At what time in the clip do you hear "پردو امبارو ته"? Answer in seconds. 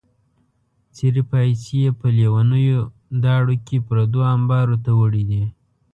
3.87-4.91